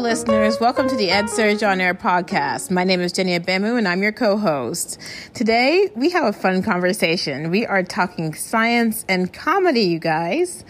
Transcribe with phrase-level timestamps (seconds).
[0.00, 0.60] Listeners.
[0.60, 2.70] Welcome to the EdSurge On Air podcast.
[2.70, 5.00] My name is Jenny Abamu, and I'm your co-host.
[5.34, 7.50] Today, we have a fun conversation.
[7.50, 10.64] We are talking science and comedy, you guys.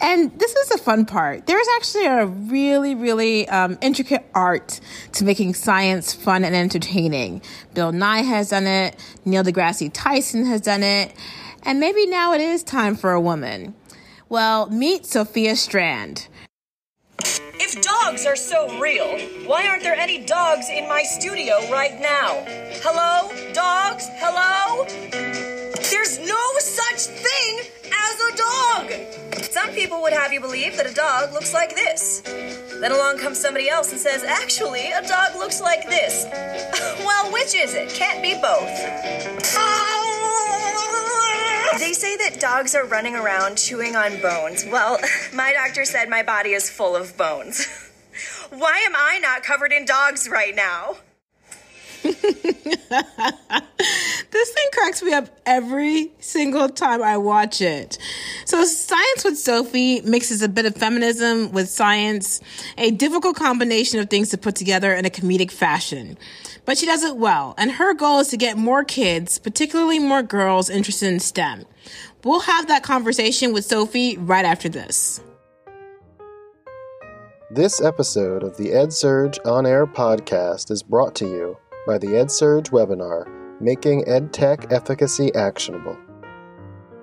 [0.00, 1.46] And this is the fun part.
[1.46, 4.80] There's actually a really, really um, intricate art
[5.12, 7.42] to making science fun and entertaining.
[7.74, 8.96] Bill Nye has done it.
[9.26, 11.12] Neil deGrasse Tyson has done it.
[11.64, 13.74] And maybe now it is time for a woman.
[14.30, 16.28] Well, meet Sophia Shrand.
[17.72, 19.16] If dogs are so real,
[19.46, 22.42] why aren't there any dogs in my studio right now?
[22.82, 23.30] Hello?
[23.52, 24.08] Dogs?
[24.14, 24.84] Hello?
[25.88, 29.44] There's no such thing as a dog!
[29.44, 32.22] Some people would have you believe that a dog looks like this.
[32.80, 36.26] Then along comes somebody else and says, actually, a dog looks like this.
[37.06, 37.90] well, which is it?
[37.90, 39.46] Can't be both.
[41.80, 44.66] They say that dogs are running around chewing on bones.
[44.66, 45.00] Well,
[45.34, 47.66] my doctor said my body is full of bones.
[48.50, 50.96] Why am I not covered in dogs right now?
[54.30, 57.98] this thing cracks me up every single time I watch it.
[58.44, 62.40] So, Science with Sophie mixes a bit of feminism with science,
[62.78, 66.16] a difficult combination of things to put together in a comedic fashion.
[66.64, 70.22] But she does it well, and her goal is to get more kids, particularly more
[70.22, 71.64] girls, interested in STEM.
[72.24, 75.20] We'll have that conversation with Sophie right after this.
[77.50, 82.70] This episode of the EdSurge On Air podcast is brought to you by the EdSurge
[82.70, 83.26] webinar,
[83.60, 85.96] Making EdTech Efficacy Actionable.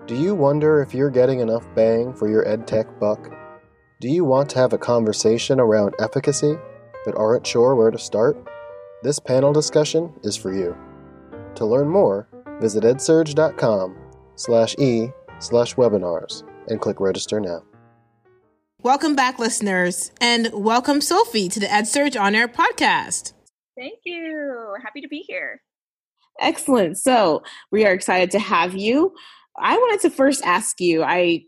[0.05, 3.31] Do you wonder if you're getting enough bang for your EdTech buck?
[3.99, 6.57] Do you want to have a conversation around efficacy
[7.05, 8.37] but aren't sure where to start?
[9.03, 10.75] This panel discussion is for you.
[11.55, 12.27] To learn more,
[12.59, 13.97] visit edsurge.com
[14.35, 17.63] slash e slash webinars and click register now.
[18.83, 23.33] Welcome back, listeners, and welcome Sophie to the EdSurge On Air podcast.
[23.77, 24.75] Thank you.
[24.83, 25.61] Happy to be here.
[26.39, 26.97] Excellent.
[26.97, 29.13] So we are excited to have you.
[29.59, 31.43] I wanted to first ask you, I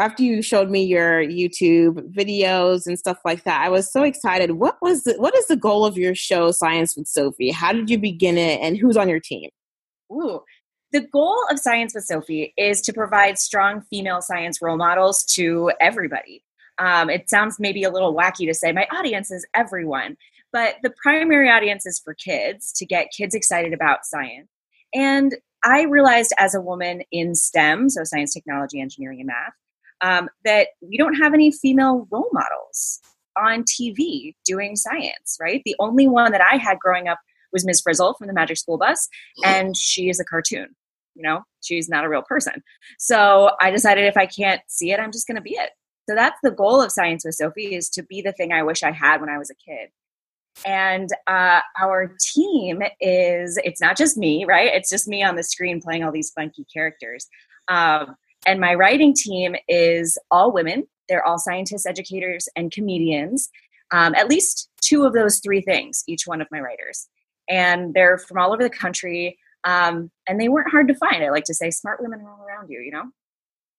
[0.00, 4.52] after you showed me your YouTube videos and stuff like that, I was so excited.
[4.52, 7.50] What was the, what is the goal of your show Science with Sophie?
[7.50, 9.50] How did you begin it and who's on your team?
[10.10, 10.40] Ooh.
[10.92, 15.72] The goal of Science with Sophie is to provide strong female science role models to
[15.80, 16.42] everybody.
[16.78, 20.16] Um, it sounds maybe a little wacky to say my audience is everyone,
[20.52, 24.48] but the primary audience is for kids to get kids excited about science.
[24.94, 29.54] And I realized as a woman in STEM, so science, technology, engineering, and math,
[30.02, 33.00] um, that we don't have any female role models
[33.36, 35.62] on TV doing science, right?
[35.64, 37.18] The only one that I had growing up
[37.52, 37.80] was Ms.
[37.80, 39.08] Frizzle from the Magic School Bus,
[39.44, 40.74] and she is a cartoon.
[41.14, 42.62] You know, she's not a real person.
[42.98, 45.70] So I decided if I can't see it, I'm just going to be it.
[46.08, 48.82] So that's the goal of Science with Sophie is to be the thing I wish
[48.82, 49.90] I had when I was a kid.
[50.66, 54.70] And uh, our team is, it's not just me, right?
[54.72, 57.26] It's just me on the screen playing all these funky characters.
[57.68, 60.84] Um, and my writing team is all women.
[61.08, 63.48] They're all scientists, educators, and comedians.
[63.92, 67.08] Um, at least two of those three things, each one of my writers.
[67.48, 69.38] And they're from all over the country.
[69.64, 71.22] Um, and they weren't hard to find.
[71.22, 73.04] I like to say smart women are all around you, you know?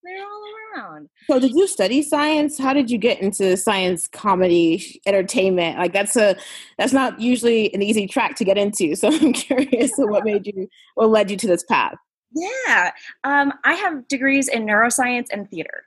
[0.04, 0.44] They're all
[0.76, 1.10] around.
[1.30, 2.58] So, did you study science?
[2.58, 5.78] How did you get into science, comedy, entertainment?
[5.78, 6.36] Like that's a
[6.78, 8.96] that's not usually an easy track to get into.
[8.96, 11.96] So, I'm curious what made you, what led you to this path?
[12.36, 12.92] Yeah,
[13.24, 15.84] um, I have degrees in neuroscience and theater,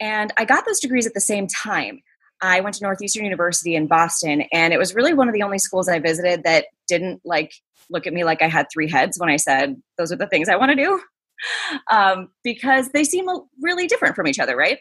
[0.00, 2.00] and I got those degrees at the same time.
[2.40, 5.58] I went to Northeastern University in Boston, and it was really one of the only
[5.58, 7.52] schools I visited that didn't like
[7.90, 10.48] look at me like I had three heads when I said those are the things
[10.48, 11.00] I want to do
[11.90, 13.26] um, because they seem
[13.60, 14.78] really different from each other, right?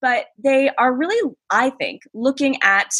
[0.00, 2.90] But they are really, I think, looking at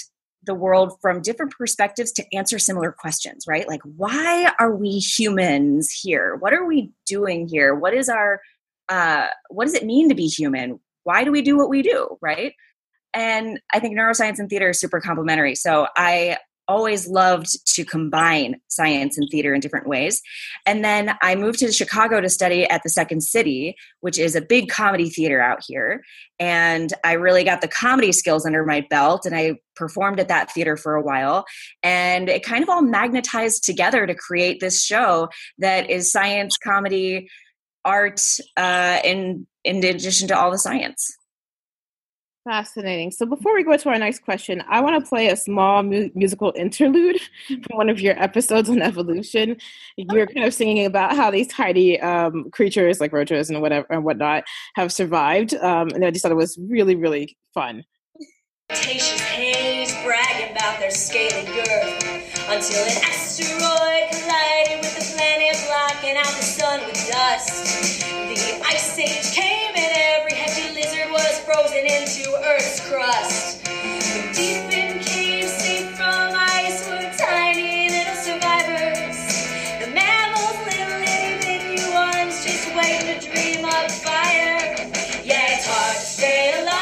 [0.46, 3.68] the world from different perspectives to answer similar questions, right?
[3.68, 6.36] Like, why are we humans here?
[6.36, 7.74] What are we doing here?
[7.74, 8.40] What is our,
[8.88, 10.80] uh, what does it mean to be human?
[11.04, 12.52] Why do we do what we do, right?
[13.12, 15.54] And I think neuroscience and theater is super complementary.
[15.54, 16.38] So I
[16.68, 20.22] always loved to combine science and theater in different ways.
[20.66, 24.40] And then I moved to Chicago to study at the Second City, which is a
[24.40, 26.02] big comedy theater out here.
[26.38, 30.52] And I really got the comedy skills under my belt and I performed at that
[30.52, 31.44] theater for a while.
[31.82, 35.28] And it kind of all magnetized together to create this show
[35.58, 37.28] that is science, comedy,
[37.84, 38.20] art,
[38.56, 41.16] uh, in, in addition to all the science.
[42.44, 43.10] Fascinating.
[43.10, 46.10] So before we go to our next question, I want to play a small mu-
[46.14, 49.56] musical interlude from one of your episodes on evolution.
[49.96, 54.04] You're kind of singing about how these tiny um, creatures like roaches and whatever and
[54.04, 54.44] whatnot
[54.74, 57.82] have survived, um, and I just thought it was really, really fun.
[58.68, 62.04] Bragging about their scaly girth
[62.48, 68.10] until an asteroid collided with the planet, blocking out the sun with dust.
[68.10, 69.93] The ice age came and
[71.44, 73.64] frozen into Earth's crust.
[73.64, 79.18] But deep in caves, safe from ice, were tiny little survivors.
[79.80, 84.74] The mammals, little itty bitty ones, just waiting to dream of fire.
[85.22, 86.72] Yeah, it's hard to stay alive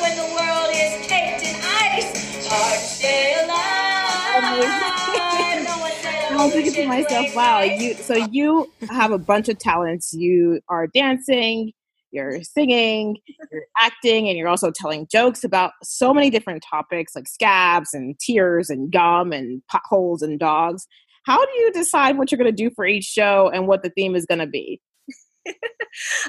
[0.00, 2.48] when the world is caked in ice.
[2.48, 4.42] Hard to stay alive.
[4.42, 4.64] No
[6.40, 10.12] I was thinking to myself, wow, you so you have a bunch of talents.
[10.14, 11.72] You are dancing,
[12.14, 13.18] you're singing,
[13.50, 18.18] you're acting, and you're also telling jokes about so many different topics like scabs and
[18.18, 20.86] tears and gum and potholes and dogs.
[21.26, 23.90] How do you decide what you're going to do for each show and what the
[23.90, 24.80] theme is going to be?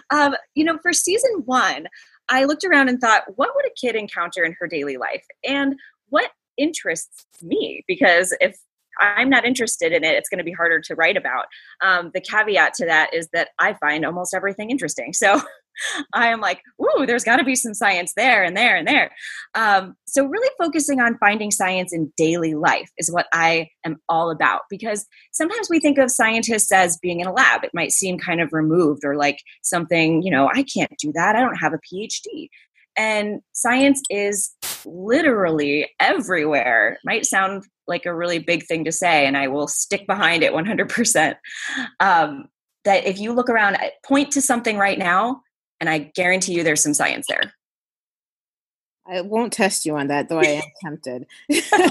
[0.10, 1.88] um, you know, for season one,
[2.30, 5.26] I looked around and thought, what would a kid encounter in her daily life?
[5.44, 5.76] And
[6.10, 7.84] what interests me?
[7.88, 8.58] Because if
[9.00, 11.46] I'm not interested in it, it's going to be harder to write about.
[11.82, 15.14] Um, the caveat to that is that I find almost everything interesting.
[15.14, 15.42] So
[16.14, 19.12] I am like, ooh, there's got to be some science there and there and there.
[19.54, 24.32] Um, so, really focusing on finding science in daily life is what I am all
[24.32, 27.64] about because sometimes we think of scientists as being in a lab.
[27.64, 31.36] It might seem kind of removed or like something, you know, I can't do that.
[31.36, 32.50] I don't have a PhD.
[32.98, 34.54] And science is
[34.86, 36.94] literally everywhere.
[36.94, 40.44] It might sound like a really big thing to say, and I will stick behind
[40.44, 41.36] it 100%.
[42.00, 42.46] Um,
[42.86, 45.42] that if you look around, point to something right now,
[45.80, 47.54] and I guarantee you there's some science there.
[49.08, 51.28] I won't test you on that, though I am tempted.
[51.52, 51.90] I'm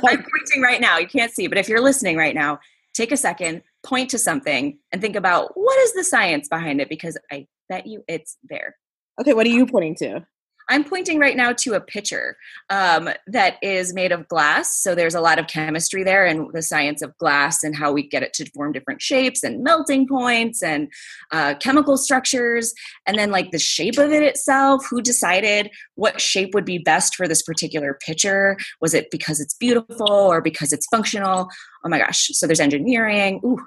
[0.00, 0.98] pointing right now.
[0.98, 2.58] You can't see, but if you're listening right now,
[2.94, 6.88] take a second, point to something, and think about what is the science behind it
[6.88, 8.76] because I bet you it's there.
[9.20, 10.26] okay, what are you um, pointing to?
[10.68, 12.36] I'm pointing right now to a pitcher
[12.70, 14.76] um, that is made of glass.
[14.76, 18.06] So there's a lot of chemistry there and the science of glass and how we
[18.06, 20.88] get it to form different shapes and melting points and
[21.32, 22.74] uh, chemical structures.
[23.06, 27.14] And then, like, the shape of it itself who decided what shape would be best
[27.14, 28.56] for this particular pitcher?
[28.80, 31.48] Was it because it's beautiful or because it's functional?
[31.84, 32.28] Oh my gosh.
[32.32, 33.40] So there's engineering.
[33.44, 33.58] Ooh,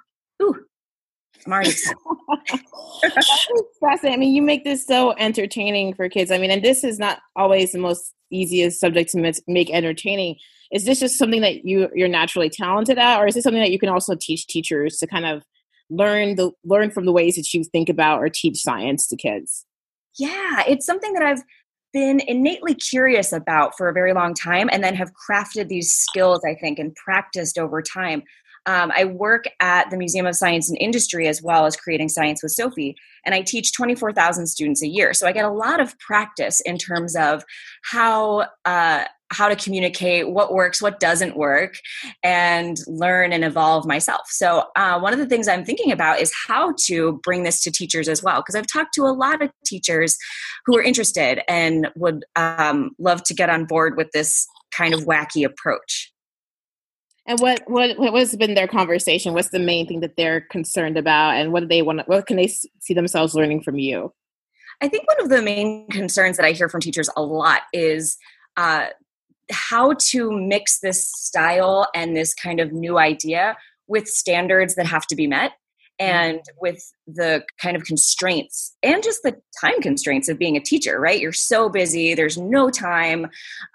[0.43, 0.65] ooh.
[1.45, 1.91] That's
[3.79, 4.13] fascinating.
[4.13, 6.31] I mean, you make this so entertaining for kids.
[6.31, 10.37] I mean, and this is not always the most easiest subject to make entertaining.
[10.71, 13.71] Is this just something that you you're naturally talented at, or is this something that
[13.71, 15.43] you can also teach teachers to kind of
[15.89, 19.65] learn the learn from the ways that you think about or teach science to kids?
[20.17, 21.43] Yeah, it's something that I've
[21.93, 26.41] been innately curious about for a very long time and then have crafted these skills,
[26.45, 28.23] I think, and practiced over time.
[28.65, 32.43] Um, I work at the Museum of Science and Industry as well as creating science
[32.43, 35.13] with Sophie, and I teach 24,000 students a year.
[35.13, 37.43] So I get a lot of practice in terms of
[37.83, 38.47] how.
[38.65, 41.75] Uh, how to communicate what works what doesn't work
[42.21, 46.33] and learn and evolve myself so uh, one of the things i'm thinking about is
[46.47, 49.49] how to bring this to teachers as well because i've talked to a lot of
[49.65, 50.17] teachers
[50.65, 55.05] who are interested and would um, love to get on board with this kind of
[55.05, 56.11] wacky approach
[57.27, 59.33] And what what what has been their conversation?
[59.33, 62.07] What's the main thing that they're concerned about, and what do they want?
[62.07, 64.13] What can they see themselves learning from you?
[64.81, 68.17] I think one of the main concerns that I hear from teachers a lot is
[68.57, 68.87] uh,
[69.51, 73.55] how to mix this style and this kind of new idea
[73.87, 75.53] with standards that have to be met
[76.01, 80.99] and with the kind of constraints and just the time constraints of being a teacher,
[80.99, 81.21] right?
[81.21, 83.27] You're so busy, there's no time,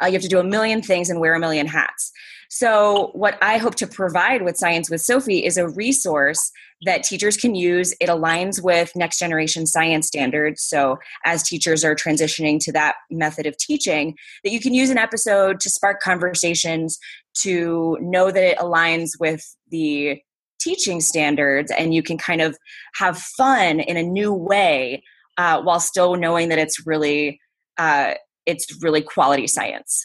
[0.02, 2.10] uh, you have to do a million things and wear a million hats.
[2.48, 6.50] So, what I hope to provide with Science with Sophie is a resource
[6.82, 7.94] that teachers can use.
[8.00, 10.62] It aligns with next generation science standards.
[10.62, 14.98] So, as teachers are transitioning to that method of teaching, that you can use an
[14.98, 16.98] episode to spark conversations,
[17.42, 20.20] to know that it aligns with the
[20.60, 22.56] teaching standards, and you can kind of
[22.94, 25.02] have fun in a new way
[25.36, 27.40] uh, while still knowing that it's really
[27.78, 28.14] uh,
[28.46, 30.04] it's really quality science.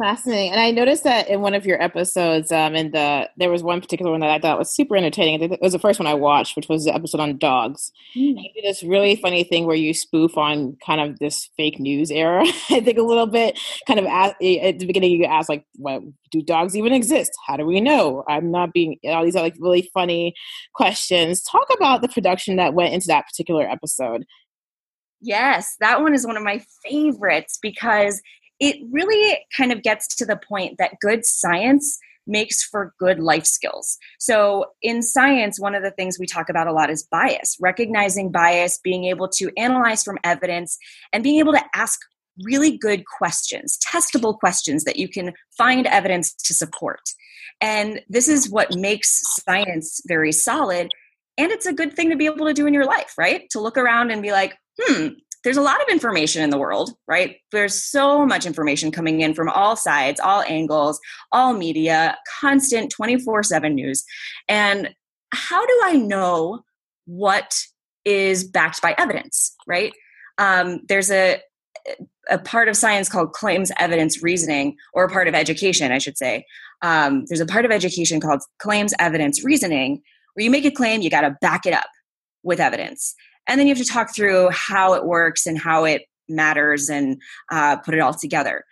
[0.00, 0.52] Fascinating.
[0.52, 3.80] And I noticed that in one of your episodes, um, in the there was one
[3.80, 5.42] particular one that I thought was super entertaining.
[5.42, 7.90] It was the first one I watched, which was the episode on dogs.
[8.14, 11.80] And you did this really funny thing where you spoof on kind of this fake
[11.80, 12.44] news era.
[12.70, 16.02] I think a little bit, kind of at, at the beginning, you ask like, "What
[16.30, 17.32] do dogs even exist?
[17.48, 20.32] How do we know?" I'm not being all these are like really funny
[20.74, 21.42] questions.
[21.42, 24.24] Talk about the production that went into that particular episode.
[25.20, 28.22] Yes, that one is one of my favorites because
[28.60, 31.98] it really kind of gets to the point that good science
[32.28, 33.96] makes for good life skills.
[34.18, 38.30] So, in science, one of the things we talk about a lot is bias, recognizing
[38.30, 40.76] bias, being able to analyze from evidence,
[41.12, 41.98] and being able to ask
[42.44, 47.00] really good questions, testable questions that you can find evidence to support.
[47.60, 50.92] And this is what makes science very solid.
[51.36, 53.48] And it's a good thing to be able to do in your life, right?
[53.50, 55.08] To look around and be like, hmm,
[55.48, 57.36] there's a lot of information in the world, right?
[57.52, 61.00] There's so much information coming in from all sides, all angles,
[61.32, 64.04] all media, constant 24 7 news.
[64.46, 64.94] And
[65.32, 66.64] how do I know
[67.06, 67.56] what
[68.04, 69.94] is backed by evidence, right?
[70.36, 71.40] Um, there's a,
[72.28, 76.18] a part of science called claims evidence reasoning, or a part of education, I should
[76.18, 76.44] say.
[76.82, 80.02] Um, there's a part of education called claims evidence reasoning,
[80.34, 81.88] where you make a claim, you got to back it up
[82.42, 83.14] with evidence.
[83.48, 87.20] And then you have to talk through how it works and how it matters and
[87.50, 88.64] uh, put it all together.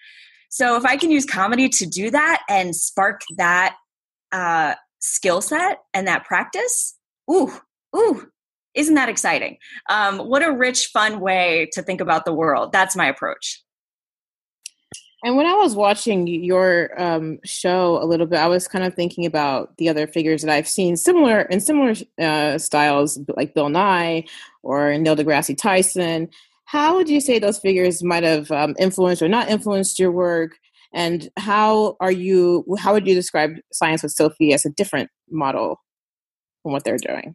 [0.50, 3.76] So if I can use comedy to do that and spark that
[4.32, 6.96] uh, skill set and that practice,
[7.30, 7.52] ooh,
[7.96, 8.28] ooh,
[8.74, 9.56] isn't that exciting?
[9.88, 12.72] Um, what a rich, fun way to think about the world.
[12.72, 13.62] That's my approach.
[15.24, 18.94] And when I was watching your um, show a little bit, I was kind of
[18.94, 23.70] thinking about the other figures that I've seen similar in similar uh, styles, like Bill
[23.70, 24.24] Nye
[24.66, 26.28] or Neil deGrasse Tyson.
[26.64, 30.52] How would you say those figures might have um, influenced or not influenced your work?
[30.92, 32.64] And how are you?
[32.78, 35.80] How would you describe Science with Sophie as a different model
[36.62, 37.34] from what they're doing?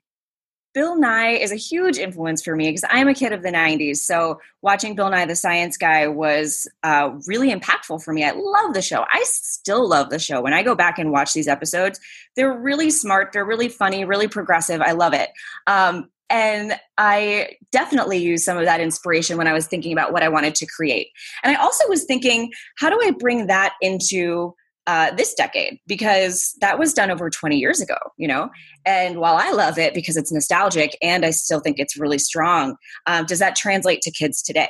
[0.73, 3.97] Bill Nye is a huge influence for me because I'm a kid of the 90s.
[3.97, 8.23] So watching Bill Nye the Science Guy was uh, really impactful for me.
[8.23, 9.05] I love the show.
[9.11, 10.41] I still love the show.
[10.41, 11.99] When I go back and watch these episodes,
[12.37, 14.79] they're really smart, they're really funny, really progressive.
[14.79, 15.29] I love it.
[15.67, 20.23] Um, and I definitely used some of that inspiration when I was thinking about what
[20.23, 21.09] I wanted to create.
[21.43, 24.55] And I also was thinking, how do I bring that into
[24.87, 28.49] uh, this decade because that was done over 20 years ago, you know.
[28.85, 32.75] And while I love it because it's nostalgic and I still think it's really strong,
[33.05, 34.69] um, does that translate to kids today?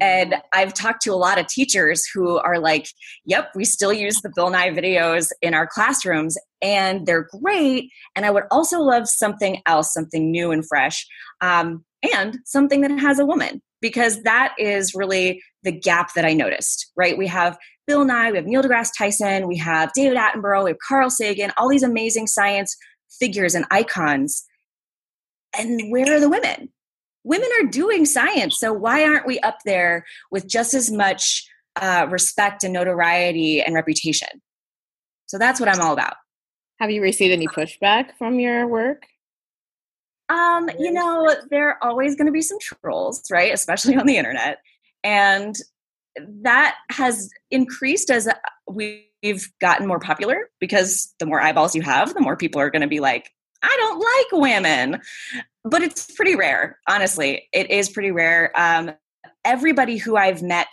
[0.00, 0.40] And mm-hmm.
[0.52, 2.88] I've talked to a lot of teachers who are like,
[3.24, 7.90] yep, we still use the Bill Nye videos in our classrooms and they're great.
[8.14, 11.06] And I would also love something else, something new and fresh,
[11.40, 16.32] um, and something that has a woman, because that is really the gap that I
[16.32, 17.18] noticed, right?
[17.18, 20.78] We have Bill Nye, we have Neil deGrasse Tyson, we have David Attenborough, we have
[20.86, 22.76] Carl Sagan, all these amazing science
[23.18, 24.44] figures and icons.
[25.56, 26.70] And where are the women?
[27.26, 32.06] Women are doing science, so why aren't we up there with just as much uh,
[32.08, 34.28] respect and notoriety and reputation?
[35.26, 36.14] So that's what I'm all about.
[36.78, 39.02] Have you received any pushback from your work?
[40.28, 43.52] Um, you know, there are always going to be some trolls, right?
[43.52, 44.58] Especially on the internet.
[45.02, 45.56] And
[46.42, 48.28] that has increased as
[48.68, 52.82] we've gotten more popular because the more eyeballs you have, the more people are going
[52.82, 55.00] to be like, I don't like women.
[55.64, 57.48] But it's pretty rare, honestly.
[57.52, 58.52] It is pretty rare.
[58.54, 58.92] Um,
[59.44, 60.72] everybody who I've met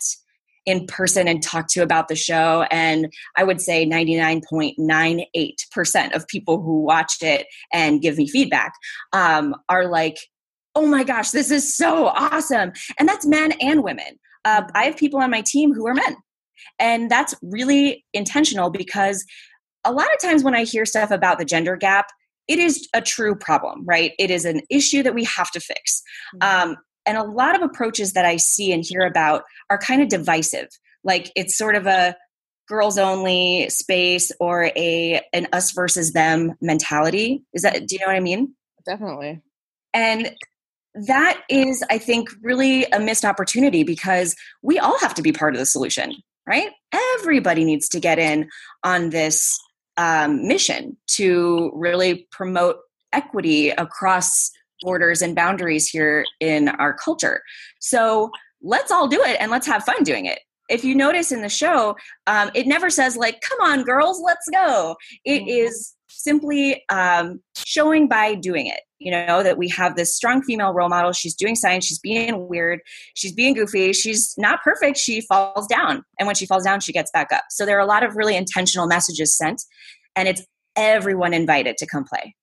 [0.66, 6.62] in person and talked to about the show, and I would say 99.98% of people
[6.62, 8.72] who watched it and give me feedback
[9.12, 10.16] um, are like,
[10.76, 12.72] oh my gosh, this is so awesome.
[12.98, 16.16] And that's men and women uh, I have people on my team who are men.
[16.78, 19.24] And that's really intentional because
[19.84, 22.06] a lot of times when I hear stuff about the gender gap,
[22.48, 24.12] it is a true problem, right?
[24.18, 26.02] It is an issue that we have to fix.
[26.36, 26.70] Mm-hmm.
[26.70, 30.08] Um, and a lot of approaches that I see and hear about are kind of
[30.08, 30.68] divisive.
[31.02, 32.16] Like it's sort of a
[32.66, 37.44] girls only space or a an us versus them mentality.
[37.52, 38.54] Is that do you know what I mean?
[38.86, 39.42] Definitely.
[39.92, 40.34] And
[40.94, 45.54] that is, I think, really a missed opportunity because we all have to be part
[45.54, 46.14] of the solution,
[46.46, 46.70] right?
[47.18, 48.48] Everybody needs to get in
[48.84, 49.58] on this
[49.96, 52.76] um, mission to really promote
[53.12, 54.50] equity across
[54.82, 57.42] borders and boundaries here in our culture.
[57.80, 58.30] So
[58.62, 60.40] let's all do it and let's have fun doing it.
[60.68, 61.96] If you notice in the show,
[62.26, 64.96] um, it never says, like, come on, girls, let's go.
[65.24, 65.48] It mm-hmm.
[65.48, 65.94] is
[66.24, 70.88] simply um, showing by doing it you know that we have this strong female role
[70.88, 71.12] model.
[71.12, 71.84] She's doing science.
[71.84, 72.80] She's being weird.
[73.12, 73.92] She's being goofy.
[73.92, 74.96] She's not perfect.
[74.96, 76.02] She falls down.
[76.18, 77.44] And when she falls down she gets back up.
[77.50, 79.62] So there are a lot of really intentional messages sent
[80.16, 80.42] and it's
[80.76, 82.34] everyone invited to come play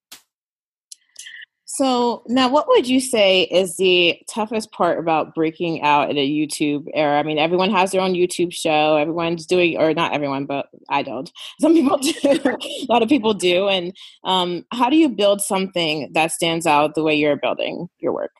[1.74, 6.30] so now, what would you say is the toughest part about breaking out in a
[6.30, 7.18] YouTube era?
[7.18, 8.98] I mean, everyone has their own YouTube show.
[8.98, 11.32] Everyone's doing, or not everyone, but I don't.
[11.62, 12.14] Some people do.
[12.26, 13.70] a lot of people do.
[13.70, 18.12] And um, how do you build something that stands out the way you're building your
[18.12, 18.34] work?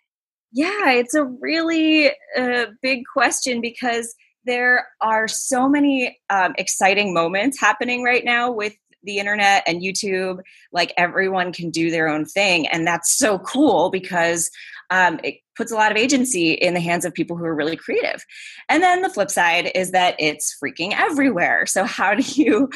[0.52, 7.62] Yeah, it's a really uh, big question because there are so many um, exciting moments
[7.62, 10.40] happening right now with the internet and YouTube,
[10.72, 12.68] like everyone can do their own thing.
[12.68, 14.50] And that's so cool because
[14.90, 17.78] um, it puts a lot of agency in the hands of people who are really
[17.78, 18.24] creative.
[18.70, 21.66] And then the flip side is that it's freaking everywhere.
[21.66, 22.70] So how do you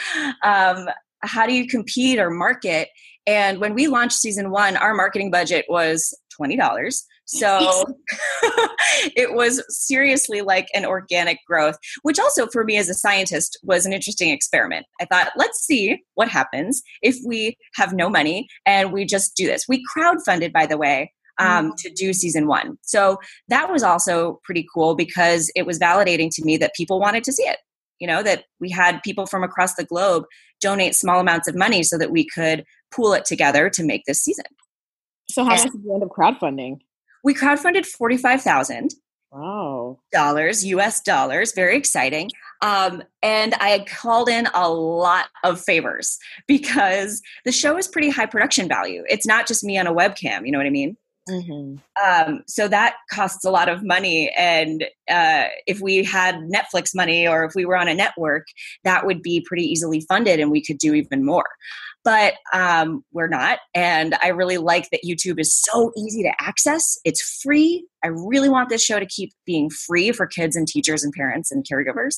[0.43, 0.87] um,
[1.19, 2.89] how do you compete or market?
[3.27, 7.05] And when we launched season one, our marketing budget was twenty dollars.
[7.25, 7.85] So
[9.15, 13.85] it was seriously like an organic growth, which also for me as a scientist was
[13.85, 14.85] an interesting experiment.
[15.01, 19.47] I thought, let's see what happens if we have no money and we just do
[19.47, 19.65] this.
[19.67, 21.75] We crowdfunded, by the way, um, mm.
[21.77, 22.77] to do season one.
[22.83, 23.17] So
[23.47, 27.33] that was also pretty cool because it was validating to me that people wanted to
[27.33, 27.57] see it.
[27.99, 30.25] You know, that we had people from across the globe
[30.61, 34.21] donate small amounts of money so that we could pool it together to make this
[34.21, 34.45] season.
[35.29, 36.79] So how much did you end up crowdfunding?
[37.25, 38.93] We crowdfunded forty five thousand.
[39.31, 39.99] Wow.
[40.13, 42.29] Dollars, US dollars, very exciting.
[42.61, 46.17] Um, and I called in a lot of favors
[46.47, 49.03] because the show is pretty high production value.
[49.09, 50.95] It's not just me on a webcam, you know what I mean?
[51.29, 51.77] Mm-hmm.
[52.05, 54.31] Um, so that costs a lot of money.
[54.37, 58.45] And uh, if we had Netflix money or if we were on a network,
[58.83, 61.47] that would be pretty easily funded and we could do even more.
[62.03, 63.57] But um, we're not.
[63.73, 66.99] And I really like that YouTube is so easy to access.
[67.03, 67.87] It's free.
[68.03, 71.51] I really want this show to keep being free for kids and teachers and parents
[71.51, 72.17] and caregivers.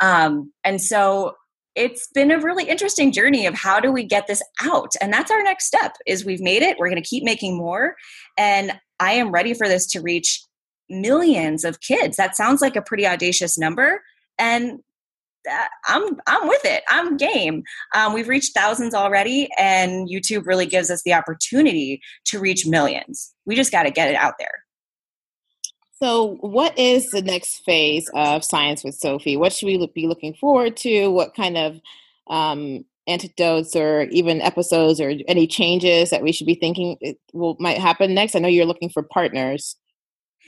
[0.00, 1.36] Um, and so
[1.76, 5.30] it's been a really interesting journey of how do we get this out and that's
[5.30, 7.94] our next step is we've made it we're going to keep making more
[8.36, 10.42] and i am ready for this to reach
[10.88, 14.02] millions of kids that sounds like a pretty audacious number
[14.38, 14.80] and
[15.88, 16.82] I'm I'm with it.
[16.88, 17.62] I'm game.
[17.94, 23.32] Um, we've reached thousands already, and YouTube really gives us the opportunity to reach millions.
[23.46, 24.64] We just got to get it out there.
[26.02, 29.36] So, what is the next phase of Science with Sophie?
[29.36, 31.08] What should we be looking forward to?
[31.08, 31.80] What kind of
[32.28, 36.96] um, anecdotes or even episodes or any changes that we should be thinking
[37.34, 38.34] will might happen next?
[38.34, 39.76] I know you're looking for partners.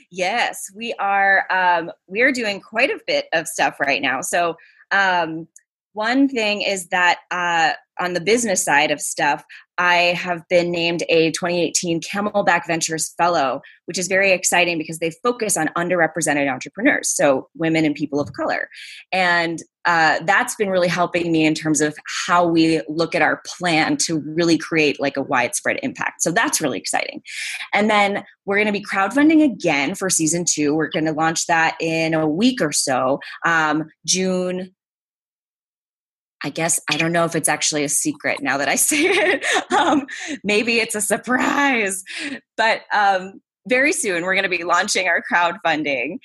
[0.09, 1.45] Yes, we are.
[1.51, 4.21] Um, we are doing quite a bit of stuff right now.
[4.21, 4.55] So,
[4.89, 5.47] um,
[5.93, 9.43] one thing is that uh, on the business side of stuff,
[9.77, 15.11] I have been named a 2018 Camelback Ventures Fellow, which is very exciting because they
[15.23, 18.69] focus on underrepresented entrepreneurs, so women and people of color.
[19.11, 23.41] And uh, that's been really helping me in terms of how we look at our
[23.45, 26.21] plan to really create like a widespread impact.
[26.21, 27.21] So that's really exciting.
[27.73, 30.75] And then we're going to be crowdfunding again for season two.
[30.75, 34.73] We're going to launch that in a week or so, um, June
[36.43, 39.45] I guess I don't know if it's actually a secret now that I say it.
[39.71, 40.05] Um,
[40.43, 42.03] maybe it's a surprise,
[42.57, 46.17] but um, very soon we're going to be launching our crowdfunding,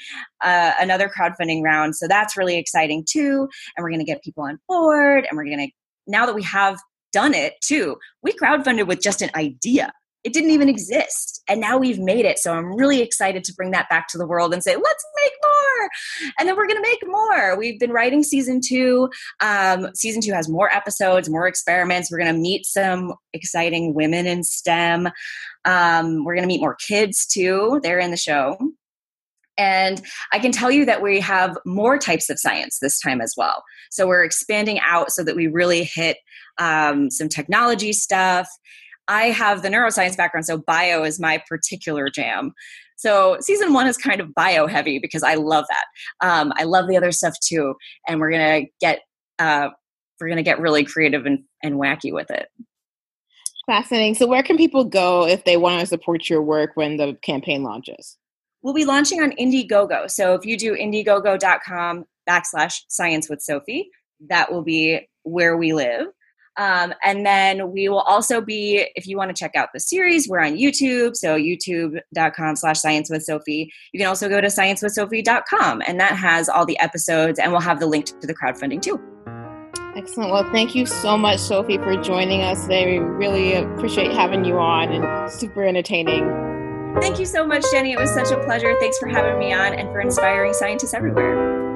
[0.43, 1.95] uh, another crowdfunding round.
[1.97, 3.49] So that's really exciting too.
[3.77, 5.71] And we're going to get people on board, and we're going to
[6.07, 6.79] now that we have
[7.13, 9.93] done it too, we crowdfunded with just an idea
[10.29, 11.43] it didn't even exist.
[11.49, 12.39] And now we've made it.
[12.39, 15.33] So i'm really excited to bring that back to the world and say let's make
[15.43, 15.89] more.
[16.39, 17.59] And then we're going to make more.
[17.59, 19.09] We've been writing season two.
[19.41, 22.11] Um, season two has more episodes more experiments.
[22.11, 25.09] We're going to meet some exciting women in stem.
[25.65, 27.81] Um, we're going to meet more kids too.
[27.83, 28.59] They're in the show.
[29.57, 30.03] And
[30.35, 33.65] I can tell you that we have more types of science this time as well.
[33.91, 36.19] So we're expanding out so that we really hit
[36.59, 38.47] um, some technology stuff
[39.09, 42.53] I have the neuroscience background, so bio is my particular jam.
[42.97, 46.27] So season one is kind of bio heavy because I love that.
[46.27, 47.75] Um, I love the other stuff too,
[48.07, 49.01] and we're gonna get
[49.39, 49.71] uh,
[50.21, 52.49] we're gonna get really creative and, and wacky with it.
[53.67, 54.15] Fascinating.
[54.15, 57.63] So where can people go if they want to support your work when the campaign
[57.63, 58.17] launches?
[58.63, 60.11] We'll be launching on Indiegogo.
[60.11, 63.91] So if you do indiegogo.com backslash science with Sophie,
[64.29, 66.07] that will be where we live.
[66.59, 70.29] Um, and then we will also be, if you want to check out the series,
[70.29, 71.17] we're on YouTube.
[71.17, 73.73] So youtube.com slash science with Sophie.
[73.93, 77.81] You can also go to sciencewithsophie.com and that has all the episodes and we'll have
[77.81, 79.01] the link to the crowdfunding too.
[79.97, 80.33] Excellent.
[80.33, 82.99] Well, thank you so much, Sophie, for joining us today.
[82.99, 86.25] We really appreciate having you on and super entertaining.
[87.01, 87.93] Thank you so much, Jenny.
[87.93, 88.75] It was such a pleasure.
[88.81, 91.67] Thanks for having me on and for inspiring scientists everywhere.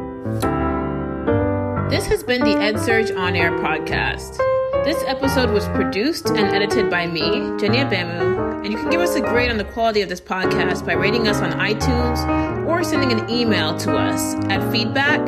[1.90, 4.38] This has been the EdSurge On Air podcast.
[4.84, 7.20] This episode was produced and edited by me,
[7.56, 10.84] Jenny Abamu, and you can give us a grade on the quality of this podcast
[10.84, 15.20] by rating us on iTunes or sending an email to us at feedback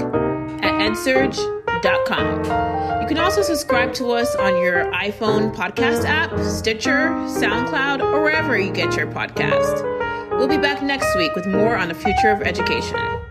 [0.61, 2.39] at edsurge.com.
[3.01, 8.59] You can also subscribe to us on your iPhone podcast app, Stitcher, SoundCloud, or wherever
[8.59, 9.83] you get your podcast.
[10.37, 13.24] We'll be back next week with more on the future of education.